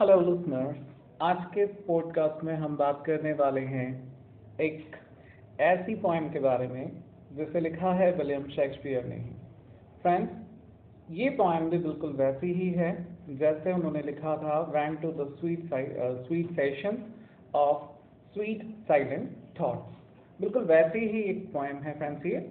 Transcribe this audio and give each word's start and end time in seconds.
Hello 0.00 0.20
listeners 0.20 0.76
आज 1.22 1.36
के 1.54 1.64
podcast 1.86 2.42
में 2.44 2.54
हम 2.54 2.76
बात 2.76 3.02
करने 3.06 3.32
वाले 3.32 3.60
हैं 3.60 3.86
एक 4.60 4.96
ऐसी 5.60 5.94
पोएम 5.94 6.28
के 6.32 6.40
बारे 6.40 6.66
में, 6.68 6.92
जिसे 7.36 7.60
लिखा 7.60 7.92
है 7.92 8.10
विलियम 8.12 8.44
शेक्सपियर 8.48 9.04
ने। 9.04 9.16
फ्रेंड्स 10.02 11.10
ये 11.10 11.30
पोएम 11.40 11.68
भी 11.70 11.78
बिल्कुल 11.78 12.12
वैसी 12.12 12.52
ही 12.52 12.70
है, 12.70 12.92
जैसे 13.38 13.72
उन्होंने 13.72 14.02
लिखा 14.02 14.36
था 14.36 14.60
when 14.74 14.96
to 14.96 15.12
the 15.12 15.28
sweet 15.40 15.68
sweet 16.26 16.52
fashion 16.56 17.02
of 17.56 17.84
sweet 18.34 18.64
silent 18.88 19.36
thoughts 19.60 20.40
बिल्कुल 20.40 20.64
वैसी 20.64 21.06
ही 21.08 21.22
एक 21.30 21.46
पोएम 21.52 21.82
है 21.82 21.98
फ्रेंड्स 21.98 22.26
ये। 22.26 22.48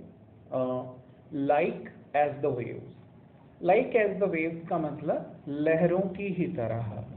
Like 1.46 1.90
as 2.16 2.40
the 2.42 2.56
waves 2.58 3.64
like 3.64 3.96
as 3.96 4.20
the 4.20 4.30
waves 4.32 4.68
का 4.70 4.78
मतलब 4.80 5.44
लहरों 5.48 6.10
की 6.18 6.34
ही 6.34 6.48
तरह। 6.56 6.82
हाँ 6.84 7.14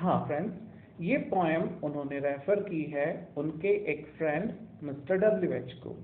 फ्रेंड्स 0.00 1.00
ये 1.00 1.16
पोएम 1.30 1.68
उन्होंने 1.84 2.18
रेफर 2.18 2.60
की 2.62 2.82
है 2.92 3.06
उनके 3.36 3.68
एक 3.92 4.06
फ्रेंड 4.18 4.52
मिस्टर 4.82 5.16
डब्ल्यू 5.18 5.52
एच 5.52 5.72
को। 5.82 5.94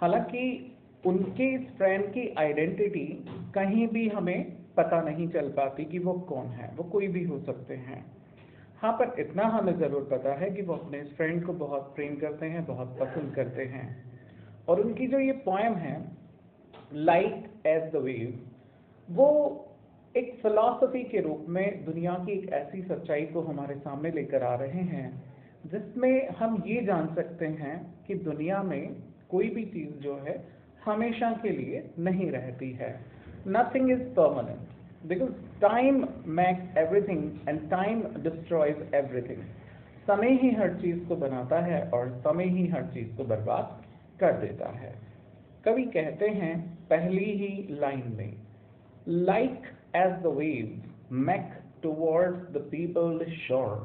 हालाँकि 0.00 0.44
उनके 1.06 1.48
इस 1.54 1.68
फ्रेंड 1.76 2.04
की 2.06 2.28
आइडेंटिटी 2.38 3.06
कहीं 3.54 3.86
भी 3.88 4.08
हमें 4.08 4.56
पता 4.76 5.00
नहीं 5.02 5.28
चल 5.28 5.48
पाती 5.48 5.84
कि 5.84 5.98
वो 5.98 6.12
कौन 6.28 6.46
है, 6.46 6.70
वो 6.76 6.84
कोई 6.84 7.08
भी 7.08 7.24
हो 7.24 7.38
सकते 7.40 7.74
हैं। 7.76 8.04
हाँ 8.78 8.92
पर 8.92 9.20
इतना 9.20 9.44
हमें 9.48 9.72
ज़रूर 9.78 10.08
पता 10.10 10.34
है 10.34 10.50
कि 10.50 10.62
वो 10.62 10.74
अपने 10.74 11.00
इस 11.00 11.16
फ्रेंड 11.16 11.44
को 11.46 11.52
बहुत 11.54 11.92
प्रेम 11.94 12.16
करते 12.16 12.46
हैं, 12.46 12.64
बहुत 12.66 12.96
पसंद 13.00 13.34
करते 13.34 13.64
हैं। 13.64 13.86
और 14.68 14.80
उनकी 14.80 15.06
जो 15.06 15.18
ये 15.18 15.32
पोएम 15.44 15.74
है 15.76 15.96
लाइक 16.94 17.50
एज 17.66 17.90
द 17.92 17.96
वेव 17.96 18.38
वो 19.08 19.28
एक 20.14 20.32
फिलॉसफी 20.42 21.02
के 21.02 21.20
रूप 21.20 21.44
में 21.48 21.84
दुनिया 21.84 22.12
की 22.26 22.32
एक 22.32 22.52
ऐसी 22.52 22.82
सच्चाई 22.82 23.26
को 23.26 23.40
हमारे 23.40 23.74
सामने 23.74 24.10
लेकर 24.10 24.42
आ 24.42 24.54
रहे 24.54 24.82
हैं, 24.84 25.10
जिसमें 25.66 26.28
हम 26.30 26.62
ये 26.66 26.80
जान 26.86 27.06
सकते 27.14 27.46
हैं 27.60 27.76
कि 28.06 28.14
दुनिया 28.24 28.62
में 28.62 28.96
कोई 29.30 29.48
भी 29.48 29.64
चीज़ 29.66 29.92
जो 30.02 30.16
है 30.16 30.34
हमेशा 30.84 31.30
के 31.32 31.50
लिए 31.50 31.84
नहीं 31.98 32.30
रहती 32.30 32.72
है। 32.72 32.90
Nothing 33.48 33.90
is 33.90 34.02
permanent 34.16 35.06
because 35.06 35.30
time 35.60 36.04
makes 36.32 36.76
everything 36.78 37.48
and 37.48 37.68
time 37.70 38.02
destroys 38.22 38.94
everything 38.94 39.42
समय 40.06 40.38
ही 40.42 40.50
हर 40.54 40.74
चीज़ 40.74 41.08
को 41.08 41.16
बनाता 41.16 41.60
है 41.64 41.82
और 41.90 42.08
समय 42.20 42.48
ही 42.50 42.66
हर 42.68 42.92
चीज़ 42.94 43.16
को 43.16 43.24
बर्बाद 43.24 43.82
कर 44.20 44.32
देता 44.38 44.68
है। 44.72 44.94
कवि 45.64 45.84
कहते 45.94 46.28
हैं 46.36 46.54
पहली 46.88 47.32
ही 47.38 47.66
लाइन 47.70 48.02
में 48.16 48.32
like 49.08 49.76
as 49.94 50.12
the 50.22 50.30
waves 50.30 50.80
make 51.10 51.50
towards 51.82 52.52
the 52.52 52.60
peopled 52.72 53.22
shore, 53.46 53.78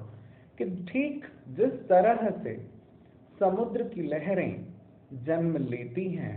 कि 0.57 0.65
ठीक 0.89 1.25
जिस 1.57 1.73
तरह 1.89 2.29
से 2.43 2.55
समुद्र 3.39 3.83
की 3.83 4.01
लहरें 4.01 4.65
जन्म 5.25 5.57
लेती 5.57 6.07
हैं 6.09 6.35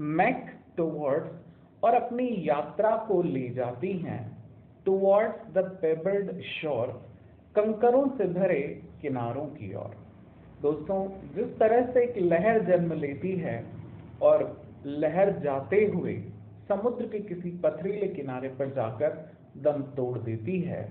मैक 0.00 0.46
टुवर्ड्स 0.76 1.84
और 1.84 1.94
अपनी 1.94 2.28
यात्रा 2.48 2.90
को 3.08 3.22
ले 3.22 3.48
जाती 3.48 3.92
हैं 3.98 4.20
टुवर्ड्स 4.84 5.52
द 5.54 5.64
पेबल्ड 5.82 6.40
शोर 6.42 6.86
कंकरों 7.56 8.06
से 8.08 8.24
भरे 8.34 8.60
किनारों 9.02 9.46
की 9.46 9.74
ओर। 9.74 9.94
दोस्तों, 10.62 10.98
जिस 11.34 11.58
तरह 11.58 11.92
से 11.92 12.02
एक 12.04 12.18
लहर 12.18 12.62
जन्म 12.64 12.92
लेती 12.92 13.32
है 13.36 13.64
और 14.22 14.44
लहर 14.86 15.38
जाते 15.38 15.84
हुए 15.84 16.14
समुद्र 16.68 17.06
के 17.06 17.18
किसी 17.24 17.50
पथरीले 17.64 18.08
किनारे 18.08 18.48
पर 18.48 18.70
जाकर 18.70 19.16
दम 19.62 19.82
तोड़ 19.96 20.18
देती 20.18 20.60
है। 20.60 20.82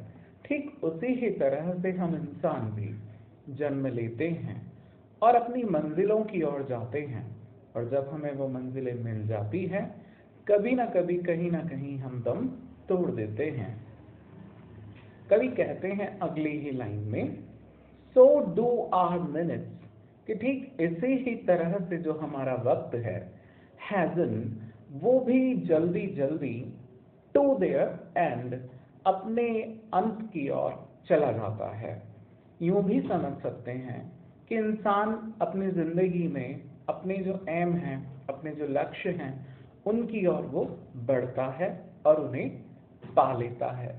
ठीक 0.45 0.83
उसी 0.83 1.13
ही 1.13 1.29
तरह 1.29 1.73
से 1.81 1.91
हम 1.91 2.15
इंसान 2.15 2.69
भी 2.71 2.93
जन्म 3.55 3.87
लेते 3.87 4.27
हैं 4.29 4.61
और 5.21 5.35
अपनी 5.35 5.63
मंजिलों 5.63 6.19
की 6.23 6.41
ओर 6.41 6.65
जाते 6.69 7.01
हैं 7.01 7.25
और 7.75 7.89
जब 7.89 8.09
हमें 8.09 8.33
वो 8.33 8.47
मंजिलें 8.47 8.93
मिल 9.03 9.25
जाती 9.27 9.65
हैं, 9.65 9.85
कभी 10.47 10.75
ना 10.75 10.85
कभी, 10.85 11.17
कहीं 11.17 11.51
ना 11.51 11.59
कहीं 11.61 11.97
हम 11.97 12.21
दम 12.21 12.47
तोड़ 12.89 13.11
देते 13.11 13.49
हैं। 13.49 13.75
कभी 15.29 15.47
कहते 15.47 15.87
हैं 15.87 16.07
अगली 16.19 16.57
ही 16.59 16.71
लाइन 16.71 16.99
में 17.07 17.35
सो 18.15 18.25
डू 18.55 18.67
आर 18.93 19.19
मिनट्स 19.19 19.87
कि 20.27 20.35
ठीक 20.35 20.77
इसी 20.81 21.13
ही 21.23 21.35
तरह 21.47 21.77
से 21.89 21.97
जो 21.97 22.13
हमारा 22.13 22.53
वक्त 22.63 22.95
है 22.95 23.19
हैजन 23.91 24.33
वो 24.93 25.19
भी 25.19 25.55
जल्दी 25.65 26.05
जल्दी 26.07 26.55
टू 27.35 27.43
देयर 27.55 28.13
एंड 28.17 28.59
अपने 29.05 29.47
अंत 29.93 30.19
की 30.33 30.49
ओर 30.49 30.73
चला 31.09 31.31
जाता 31.31 31.69
है। 31.75 32.01
यूँ 32.61 32.83
भी 32.83 33.01
समझ 33.01 33.33
सकते 33.43 33.71
हैं 33.71 33.99
कि 34.49 34.55
इंसान 34.55 35.33
अपनी 35.41 35.67
ज़िंदगी 35.71 36.27
में 36.27 36.61
अपने 36.89 37.17
जो 37.17 37.39
एम 37.49 37.73
हैं, 37.73 38.25
अपने 38.29 38.51
जो 38.51 38.67
लक्ष्य 38.67 39.09
हैं, 39.09 39.33
उनकी 39.85 40.25
ओर 40.27 40.41
वो 40.43 40.63
बढ़ता 41.07 41.45
है 41.51 41.69
और 42.05 42.21
उन्हें 42.21 42.49
पा 43.15 43.31
लेता 43.37 43.71
है। 43.71 43.95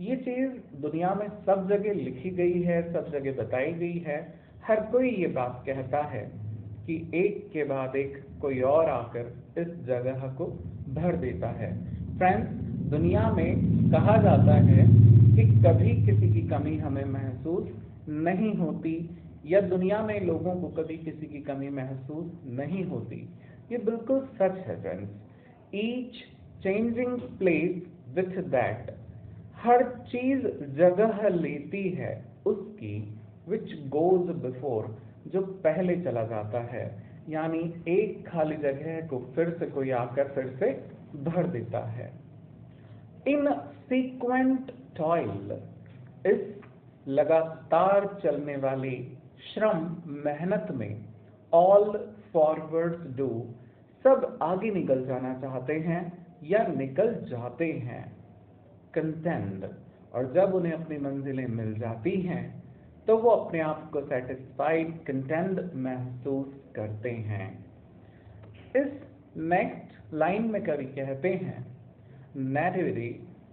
ये 0.00 0.16
चीज़ 0.16 0.50
दुनिया 0.80 1.14
में 1.14 1.28
सब 1.46 1.68
जगह 1.68 1.92
लिखी 1.94 2.30
गई 2.30 2.62
है, 2.62 2.92
सब 2.92 3.10
जगह 3.12 3.42
बताई 3.42 3.72
गई 3.72 3.98
है। 3.98 4.18
हर 4.64 4.80
कोई 4.92 5.10
ये 5.10 5.26
बात 5.26 5.62
कहता 5.66 6.02
है 6.02 6.22
कि 6.86 6.94
एक 7.14 7.48
के 7.52 7.64
बाद 7.64 7.96
एक 7.96 8.16
कोई 8.44 8.60
और 8.68 8.88
आकर 8.90 9.60
इस 9.60 9.68
जगह 9.86 10.26
को 10.38 10.46
भर 10.94 11.16
देता 11.16 11.48
है। 11.58 11.72
फ्रेंड्स 12.18 12.48
दुनिया 12.90 13.30
में 13.32 13.90
कहा 13.92 14.16
जाता 14.22 14.54
है 14.62 14.86
कि 15.36 15.44
कभी 15.62 15.94
किसी 16.06 16.32
की 16.32 16.42
कमी 16.48 16.76
हमें 16.78 17.04
महसूस 17.04 17.68
नहीं 18.08 18.52
होती, 18.54 18.94
या 19.46 19.60
दुनिया 19.60 20.02
में 20.02 20.20
लोगों 20.20 20.54
को 20.54 20.68
कभी 20.74 20.96
किसी 20.98 21.26
की 21.26 21.40
कमी 21.42 21.68
महसूस 21.70 22.26
नहीं 22.58 22.84
होती। 22.84 23.16
ये 23.72 23.78
बिल्कुल 23.78 24.20
सच 24.34 24.58
है 24.66 24.80
friends 24.82 25.74
each 25.74 26.20
changing 26.62 27.18
place 27.38 27.82
with 28.14 28.38
that 28.50 28.94
हर 29.64 29.84
चीज़ 30.08 30.46
जगह 30.76 31.28
लेती 31.30 31.88
है 31.92 32.12
उसकी 32.46 32.94
विच 33.48 33.74
गोज 33.88 34.30
बिफोर 34.42 34.94
जो 35.32 35.40
पहले 35.64 35.96
चला 35.96 36.22
जाता 36.26 36.62
है। 36.66 36.84
यानी 37.28 37.60
एक 37.88 38.26
खाली 38.28 38.56
जगह 38.56 39.06
को 39.06 39.18
फिर 39.34 39.50
से 39.58 39.66
कोई 39.66 39.90
आकर 39.90 40.28
फिर 40.28 40.56
से 40.58 40.70
भर 41.24 41.46
देता 41.46 41.84
है। 41.88 42.10
इन 43.28 43.48
सीक्वेंट 43.88 44.70
टॉयल 44.96 45.52
इस 46.26 46.40
लगातार 47.08 48.06
चलने 48.22 48.56
वाले 48.56 48.90
श्रम 49.44 49.96
मेहनत 50.24 50.68
में 50.70 51.04
ऑल 51.52 51.96
फॉरवर्ड 52.32 53.16
डू 53.16 53.28
सब 54.04 54.38
आगे 54.42 54.70
निकल 54.70 55.04
जाना 55.06 55.32
चाहते 55.40 55.74
हैं 55.80 56.02
या 56.42 56.66
निकल 56.68 57.14
जाते 57.30 57.70
हैं। 57.84 58.04
कंटेंड 58.94 59.64
और 60.14 60.32
जब 60.32 60.54
उन्हें 60.54 60.72
अपनी 60.72 60.98
मंजिलें 60.98 61.46
मिल 61.46 61.74
जाती 61.74 62.20
हैं 62.20 62.42
तो 63.06 63.16
वो 63.18 63.30
अपने 63.30 63.60
आप 63.60 63.88
को 63.92 64.00
सेटिस्फाइड 64.00 64.92
कंटेंट 65.04 65.74
महसूस 65.74 66.60
करते 66.76 67.10
हैं। 67.30 67.46
इस 68.76 68.90
नेक्स्ट 69.36 70.14
लाइन 70.14 70.50
में 70.50 70.62
कवि 70.64 70.84
कहते 70.96 71.28
हैं 71.34 71.58
nativity 72.36 73.08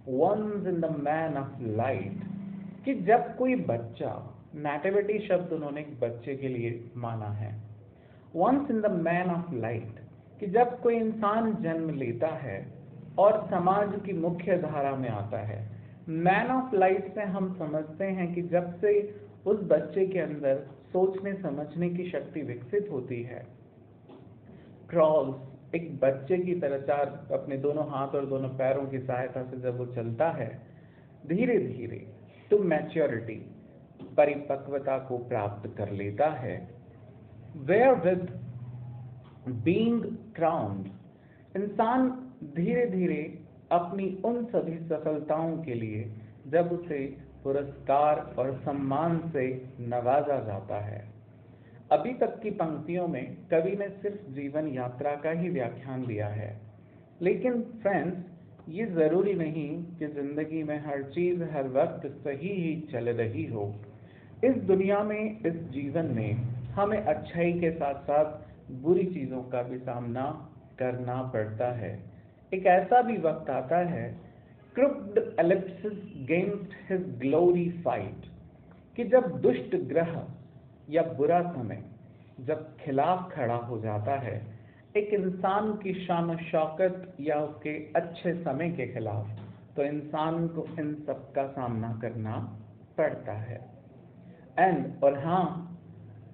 once 0.08 0.66
in 0.66 0.80
the 0.80 0.90
main 1.00 1.36
of 1.38 1.62
light 1.76 2.22
कि 2.84 2.94
जब 3.04 3.36
कोई 3.36 3.54
बच्चा 3.64 4.12
नेटिविटी 4.54 5.18
शब्द 5.26 5.52
उन्होंने 5.52 5.80
एक 5.80 5.98
बच्चे 6.00 6.34
के 6.36 6.48
लिए 6.48 6.70
माना 6.96 7.28
है 7.32 7.54
once 8.36 8.70
in 8.70 8.80
the 8.80 8.90
main 9.00 9.30
of 9.30 9.54
light 9.56 10.00
कि 10.40 10.46
जब 10.50 10.80
कोई 10.80 10.96
इंसान 10.96 11.54
जन्म 11.62 11.90
लेता 11.94 12.28
है 12.36 12.56
और 13.18 13.40
समाज 13.50 13.94
की 14.06 14.12
मुख्य 14.12 14.56
धारा 14.58 14.94
में 14.96 15.08
आता 15.08 15.38
है 15.46 15.60
मैन 16.08 16.50
ऑफ़ 16.50 16.74
लाइट 16.76 17.14
से 17.14 17.22
हम 17.34 17.52
समझते 17.58 18.04
हैं 18.18 18.32
कि 18.34 18.42
जब 18.48 18.72
से 18.80 18.92
उस 19.46 19.62
बच्चे 19.62 20.06
के 20.06 20.18
अंदर 20.18 20.66
सोचने, 20.92 21.32
समझने 21.34 21.88
की 21.90 22.10
शक्ति 22.10 22.42
विकसित 22.42 22.88
होती 22.90 23.22
है। 23.22 23.46
क्रॉल्स 24.88 25.74
एक 25.74 26.00
बच्चे 26.00 26.36
की 26.38 26.54
तरह 26.54 26.78
चार 26.78 27.28
अपने 27.32 27.56
दोनों 27.56 27.84
हाथ 27.90 28.14
और 28.14 28.26
दोनों 28.26 28.48
पैरों 28.48 28.84
की 28.86 28.98
सहायता 28.98 29.42
से 29.42 29.60
जब 29.60 29.78
वो 29.78 29.86
चलता 29.86 30.30
है 30.30 30.50
धीरे 31.26 31.58
धीरे 31.58 32.06
टू 32.50 32.58
मैच्योरिटी 32.58 33.36
परिपक्वता 34.16 34.98
को 34.98 35.18
प्राप्त 35.18 35.68
कर 35.76 35.90
लेता 35.90 36.30
है। 36.30 36.56
वेयर 37.56 37.94
विद 37.94 38.28
बींग 39.64 40.02
क्राउंड 40.36 40.86
इंसान 41.56 42.10
धीरे 42.56 42.86
धीरे 42.86 43.22
अपनी 43.72 44.06
उन 44.24 44.44
सभी 44.44 44.78
सफलताओं 44.88 45.56
के 45.62 45.74
लिए 45.74 46.04
जब 46.46 46.72
उसे 46.72 46.98
पुरस्कार 47.44 48.34
और 48.38 48.52
सम्मान 48.54 49.30
से 49.32 49.68
नवाजा 49.80 50.40
जाता 50.40 50.80
है। 50.80 51.04
अभी 51.92 52.14
तक 52.14 52.40
की 52.40 52.50
पंक्तियों 52.50 53.08
में 53.08 53.36
कवि 53.50 53.76
ने 53.76 53.88
सिर्फ़ 53.88 54.30
जीवन 54.30 54.68
यात्रा 54.68 55.14
का 55.14 55.30
ही 55.30 55.48
व्याख्यान 55.48 56.06
दिया 56.06 56.28
है। 56.28 56.60
लेकिन 57.22 57.62
फ्रेंड्स 57.62 58.16
ये 58.68 58.86
ज़रूरी 58.86 59.34
नहीं 59.34 59.84
कि 59.84 60.06
ज़िंदगी 60.06 60.62
में 60.62 60.78
हर 60.86 61.02
चीज़ 61.02 61.42
हर 61.42 61.68
वक्त 61.68 62.06
सही 62.06 62.48
ही 62.48 62.80
चल 62.92 63.08
रही 63.08 63.46
हो। 63.46 63.74
इस 64.44 64.54
दुनिया 64.54 65.02
में, 65.02 65.40
इस 65.40 65.52
जीवन 65.52 66.06
में 66.06 66.34
हमें 66.72 66.98
अच्छाई 66.98 67.52
के 67.52 67.70
साथ 67.70 67.94
साथ 67.94 68.52
बुरी 68.72 69.04
चीज़ों 69.04 69.42
का 69.42 69.62
भी 69.62 69.78
सामना 69.78 70.48
करना 70.78 71.22
पड़ता 71.22 71.72
है। 71.72 71.98
एक 72.54 72.66
ऐसा 72.66 73.02
भी 73.02 73.16
वक्त 73.16 73.50
आता 73.50 73.78
है 73.78 74.31
crooked 74.74 75.18
eclipses 75.40 75.98
gainst 76.28 76.74
his 76.90 77.02
glory 77.18 77.68
fight 77.84 78.26
कि 78.96 79.04
जब 79.04 79.30
दुष्ट 79.40 79.76
ग्रह 79.88 80.14
या 80.90 81.02
बुरा 81.18 81.40
समय 81.52 81.82
जब 82.40 82.64
खिलाफ 82.76 83.30
खड़ा 83.32 83.54
हो 83.54 83.78
जाता 83.80 84.14
है, 84.20 84.40
एक 84.96 85.12
इंसान 85.14 85.72
की 85.74 85.92
शान 86.04 86.36
शौकत 86.36 87.14
या 87.20 87.36
उसके 87.40 87.70
अच्छे 87.96 88.32
समय 88.34 88.70
के 88.70 88.86
खिलाफ 88.86 89.40
तो 89.76 89.82
इंसान 89.82 90.46
को 90.48 90.66
इन 90.80 90.94
सब 91.06 91.32
का 91.32 91.46
सामना 91.48 91.92
करना 92.02 92.36
पड़ता 92.98 93.32
है। 93.32 93.60
एंड 94.58 95.04
और 95.04 95.18
हाँ 95.18 95.78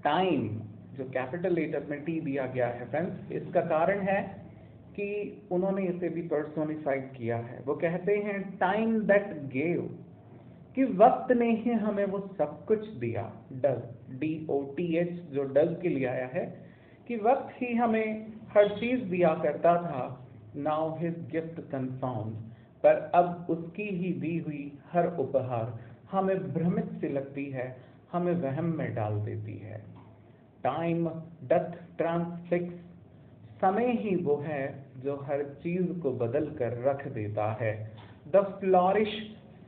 टाइम 0.04 0.48
जो 0.96 1.04
कैपिटल 1.10 1.54
लेटर 1.54 1.86
में 1.90 2.00
टी 2.04 2.20
दिया 2.20 2.46
गया 2.46 2.66
है 2.68 2.90
फ्रेंड्स 2.90 3.32
इसका 3.32 3.60
कारण 3.60 4.00
है 4.00 4.18
कि 4.98 5.08
उन्होंने 5.52 5.82
इसे 5.86 6.08
भी 6.08 6.22
पर्सोनिफाइड 6.28 7.10
किया 7.12 7.36
है। 7.38 7.58
वो 7.66 7.74
कहते 7.76 8.16
हैं 8.18 8.40
टाइम 8.58 9.00
दैट 9.06 9.32
गेव 9.48 9.82
कि 10.76 10.84
वक्त 10.96 11.32
ने 11.32 11.50
ही 11.52 11.72
हमें 11.80 12.04
वो 12.06 12.18
सब 12.38 12.64
कुछ 12.66 12.88
दिया। 12.98 13.22
Doth 13.54 14.18
D 14.20 14.46
O 14.50 14.60
T 14.76 14.86
H 14.96 15.12
जो 15.32 15.44
डज 15.54 15.76
के 15.82 15.88
लिए 15.88 16.06
आया 16.06 16.26
है, 16.26 16.44
कि 17.08 17.16
वक्त 17.16 17.62
ही 17.62 17.74
हमें 17.74 18.26
हर 18.48 18.68
चीज़ 18.78 19.04
दिया 19.04 19.34
करता 19.34 19.74
था। 19.82 20.02
नाउ 20.56 20.96
हिज 20.98 21.18
गिफ्ट 21.30 21.60
कंफाउंड 21.70 22.34
पर 22.84 23.00
अब 23.14 23.46
उसकी 23.50 23.88
ही 23.94 24.12
दी 24.20 24.36
हुई 24.38 24.72
हर 24.92 25.06
उपहार 25.18 25.78
हमें 26.12 26.52
भ्रमित 26.52 26.90
से 27.00 27.08
लगती 27.08 27.44
है, 27.50 27.76
हमें 28.12 28.34
वहम 28.34 28.74
में 28.76 28.94
डाल 28.94 29.20
देती 29.20 29.56
है। 29.58 29.78
टाइम 30.64 31.08
डथ 31.44 31.72
ट्रांसफिक्स 31.98 32.74
समय 33.60 33.90
ही 33.92 34.14
वो 34.16 34.36
है 34.38 34.62
जो 35.04 35.16
हर 35.22 35.42
चीज़ 35.62 35.92
को 36.00 36.12
बदल 36.16 36.44
कर 36.58 36.76
रख 36.82 37.06
देता 37.08 37.50
है। 37.52 37.72
The 38.28 38.42
flourish 38.60 39.14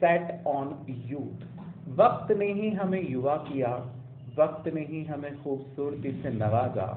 set 0.00 0.46
on 0.46 0.68
youth 1.06 1.46
वक्त 1.98 2.32
ने 2.32 2.52
ही 2.52 2.70
हमें 2.70 3.02
युवा 3.10 3.36
किया, 3.48 3.74
वक्त 4.38 4.68
ने 4.74 4.80
ही 4.80 5.04
हमें 5.04 5.42
खूबसूरती 5.42 6.12
से 6.12 6.30
नवाजा। 6.30 6.88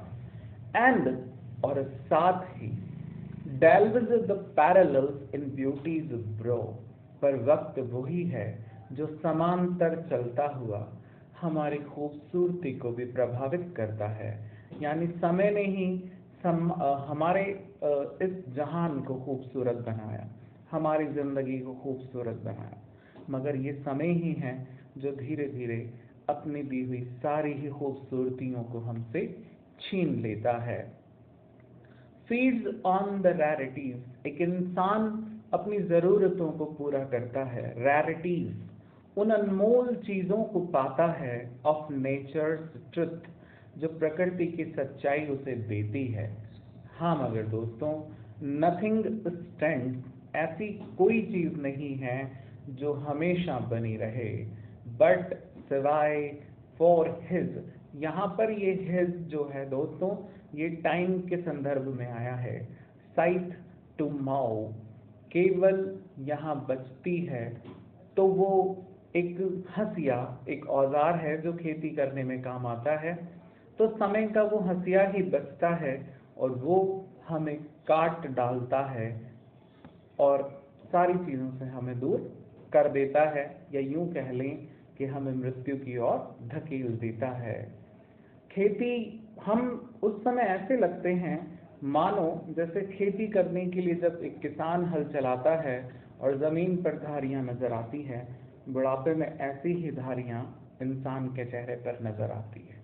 एंड 0.77 1.07
और 1.65 1.83
साथ 2.05 2.43
ही 2.57 2.67
delves 3.59 4.09
the 4.27 4.37
parallels 4.55 5.33
in 5.35 5.49
beauties 5.55 6.11
bro 6.41 6.61
पर 7.21 7.43
वक्त 7.43 7.79
वही 7.91 8.23
है 8.29 8.47
जो 8.91 9.07
समांतर 9.23 9.95
चलता 10.09 10.47
हुआ 10.55 10.87
हमारी 11.41 11.77
खूबसूरती 11.85 12.73
को 12.79 12.91
भी 12.91 13.05
प्रभावित 13.11 13.73
करता 13.77 14.07
है। 14.13 14.31
यानी 14.81 15.07
समय 15.19 15.51
ने 15.51 15.63
ही 15.71 15.87
सम, 16.43 16.71
हमारे 17.07 17.43
इस 18.21 18.31
जहान 18.55 18.99
को 19.01 19.15
खूबसूरत 19.25 19.75
बनाया 19.85 20.27
हमारी 20.71 21.05
ज़िंदगी 21.13 21.57
को 21.59 21.73
खूबसूरत 21.73 22.41
बनाया। 22.45 22.77
मगर 23.29 23.55
ये 23.57 23.73
समय 23.81 24.11
ही 24.13 24.31
है 24.35 24.53
जो 24.97 25.11
धीरे 25.15 25.45
धीरे 25.49 25.77
अपनी 26.29 26.63
दी 26.63 26.81
हुई 26.83 27.01
सारी 27.17 27.53
ही 27.53 27.69
खूबसूरतियों 27.71 28.63
को 28.63 28.79
हमसे 28.81 29.25
छीन 29.81 30.15
लेता 30.21 30.57
है। 30.63 30.81
फीड्स 32.29 32.81
ऑन 32.85 33.21
द 33.21 33.27
रैरिटीज 33.37 34.27
एक 34.27 34.41
इंसान 34.41 35.07
अपनी 35.53 35.79
ज़रूरतों 35.85 36.51
को 36.51 36.65
पूरा 36.73 37.03
करता 37.05 37.43
है। 37.45 37.65
रैरिटीज 37.79 39.17
उन 39.17 39.31
अनमोल 39.31 39.95
चीज़ों 40.05 40.43
को 40.43 40.59
पाता 40.73 41.07
है 41.13 41.35
ऑफ़ 41.65 41.91
नेचर्स 41.93 42.61
ट्रुथ 42.93 43.31
जो 43.73 43.87
प्रकृति 43.89 44.45
की 44.47 44.63
सच्चाई 44.71 45.25
उसे 45.29 45.55
देती 45.67 46.05
है। 46.07 46.25
हाँ 46.97 47.15
मगर 47.17 47.43
दोस्तों 47.49 47.91
नथिंग 48.43 49.05
स्टैंड 49.27 50.03
ऐसी 50.35 50.67
कोई 50.97 51.21
चीज़ 51.23 51.55
नहीं 51.61 51.95
है 51.97 52.17
जो 52.71 52.93
हमेशा 53.01 53.57
बनी 53.71 53.95
रहे। 53.97 54.29
बट 54.99 55.33
सिवाय 55.69 56.27
फॉर 56.77 57.09
हिज 57.23 57.57
यहाँ 57.97 58.27
पर 58.37 58.51
ये 58.53 58.71
हिज 58.83 59.11
जो 59.29 59.49
है 59.53 59.69
दोस्तों, 59.69 60.15
ये 60.55 60.69
टाइम 60.83 61.19
के 61.21 61.37
संदर्भ 61.39 61.87
में 61.89 62.07
आया 62.07 62.35
है। 62.37 62.59
साइट 63.15 63.53
टू 63.97 64.09
माओ 64.21 64.63
केवल 65.31 65.77
यहाँ 66.21 66.55
बचती 66.69 67.15
है 67.25 67.45
तो 68.17 68.25
वो 68.29 68.49
एक 69.15 69.37
हंसिया 69.77 70.17
एक 70.49 70.65
औज़ार 70.71 71.15
है 71.17 71.41
जो 71.41 71.53
खेती 71.53 71.89
करने 71.95 72.23
में 72.23 72.41
काम 72.41 72.65
आता 72.67 72.99
है। 72.99 73.13
तो 73.79 73.87
समय 73.97 74.27
का 74.27 74.43
वो 74.43 74.59
हंसिया 74.59 75.07
ही 75.09 75.23
बचता 75.23 75.69
है 75.75 75.95
और 76.37 76.51
वो 76.51 77.05
हमें 77.27 77.55
काट 77.87 78.27
डालता 78.27 78.79
है 78.85 79.09
और 80.19 80.43
सारी 80.85 81.13
चीज़ों 81.25 81.49
से 81.51 81.65
हमें 81.65 81.99
दूर 81.99 82.19
कर 82.73 82.89
देता 82.89 83.29
है 83.29 83.45
या 83.73 83.81
यूँ 83.81 84.07
कह 84.13 84.31
लें 84.31 84.67
कि 84.97 85.05
हमें 85.05 85.33
मृत्यु 85.33 85.75
की 85.77 85.97
ओर 85.97 86.19
धकेल 86.47 86.97
देता 86.97 87.27
है। 87.27 87.61
खेती, 88.51 89.21
हम 89.45 89.91
उस 90.03 90.23
समय 90.23 90.41
ऐसे 90.41 90.77
लगते 90.77 91.13
हैं, 91.13 91.37
मानो 91.83 92.45
जैसे 92.49 92.81
खेती 92.87 93.27
करने 93.27 93.65
के 93.65 93.81
लिए 93.81 93.95
जब 93.95 94.19
एक 94.23 94.39
किसान 94.39 94.85
हल 94.85 95.03
चलाता 95.03 95.55
है 95.61 95.77
और 96.21 96.37
ज़मीन 96.37 96.75
पर 96.77 96.97
धारियाँ 96.97 97.43
नज़र 97.43 97.73
आती 97.73 98.01
है, 98.01 98.27
बुढ़ापे 98.69 99.15
में 99.15 99.27
ऐसी 99.27 99.73
ही 99.73 99.91
धारियाँ 99.91 100.43
इंसान 100.81 101.27
के 101.27 101.45
चेहरे 101.45 101.75
पर 101.77 101.99
नज़र 102.03 102.31
आती 102.31 102.59
है। 102.59 102.82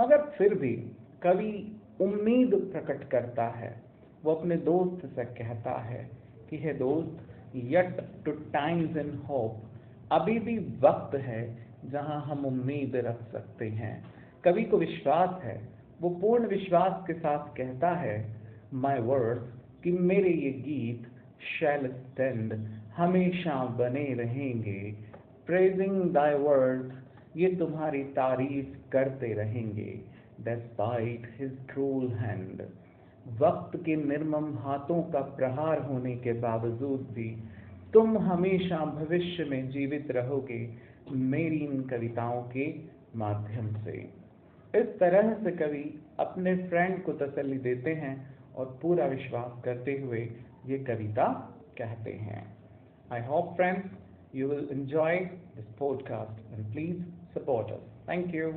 मगर 0.00 0.22
फिर 0.22 0.54
भी 0.54 0.92
कवि 1.22 1.80
उम्मीद 2.00 2.50
प्रकट 2.72 3.10
करता 3.10 3.46
है। 3.46 3.82
वो 4.24 4.34
अपने 4.34 4.56
दोस्त 4.56 5.06
से 5.06 5.24
कहता 5.24 5.70
है 5.70 6.10
कि, 6.50 6.58
हे 6.58 6.72
दोस्त 6.72 7.26
yet 7.56 8.24
to 8.24 8.30
times 8.30 8.96
in 8.96 9.16
hope 9.16 9.70
अभी 10.12 10.38
भी 10.38 10.58
वक्त 10.58 11.14
है 11.14 11.66
जहाँ 11.84 12.22
हम 12.22 12.46
उम्मीद 12.46 12.96
रख 12.96 13.22
सकते 13.32 13.68
हैं। 13.68 14.04
कवि 14.44 14.64
को 14.64 14.78
विश्वास 14.78 15.42
है। 15.42 15.68
वो 16.00 16.10
पूर्ण 16.10 16.46
विश्वास 16.46 17.04
के 17.06 17.12
साथ 17.12 17.56
कहता 17.56 17.90
है 17.90 18.36
माई 18.74 18.98
वर्ड्स 18.98 19.42
कि 19.84 19.92
मेरे 19.92 20.30
ये 20.30 20.50
गीत 20.50 21.10
शैल 21.60 21.92
स्टैंड 21.92 22.54
हमेशा 22.96 23.64
बने 23.64 24.14
रहेंगे। 24.14 24.94
प्रेजिंग 25.46 26.02
दाई 26.10 26.34
वर्ड्स 26.34 26.94
ये 27.36 27.56
तुम्हारी 27.56 28.04
तारीफ़ 28.04 28.79
करते 28.92 29.32
रहेंगे 29.34 29.90
डेस्पाइट 30.44 31.28
हिज 31.38 31.56
क्रूल 31.70 32.08
हैंड 32.12 32.62
वक्त 33.40 33.76
के 33.84 33.96
निर्मम 33.96 34.52
हाथों 34.58 35.02
का 35.12 35.20
प्रहार 35.36 35.82
होने 35.82 36.14
के 36.16 36.32
बावजूद 36.40 37.00
भी, 37.12 37.30
तुम 37.92 38.18
हमेशा 38.18 38.84
भविष्य 38.94 39.44
में 39.44 39.68
जीवित 39.70 40.10
रहोगे, 40.10 40.60
मेरी 41.12 41.56
इन 41.56 41.82
कविताओं 41.88 42.42
के 42.42 42.66
माध्यम 43.16 43.72
से 43.84 43.98
इस 44.74 44.86
तरह 45.00 45.32
से 45.44 45.50
कवि 45.56 45.84
अपने 46.20 46.56
फ्रेंड 46.68 47.02
को 47.04 47.12
तसल्ली 47.22 47.58
देते 47.58 47.94
हैं 47.94 48.14
और 48.56 48.78
पूरा 48.82 49.06
विश्वास 49.06 49.62
करते 49.64 49.98
हुए 49.98 50.20
ये 50.66 50.78
कविता 50.84 51.26
कहते 51.78 52.12
हैं 52.18 52.44
I 53.12 53.26
hope 53.26 53.54
friends 53.56 54.36
you 54.36 54.48
will 54.48 54.68
enjoy 54.70 55.14
this 55.56 55.70
podcast 55.78 56.36
and 56.52 56.72
please 56.72 57.00
support 57.34 57.70
us. 57.70 57.82
Thank 58.06 58.34
you. 58.34 58.52